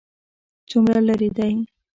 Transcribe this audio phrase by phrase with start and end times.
[0.69, 1.53] څومره لیرې دی؟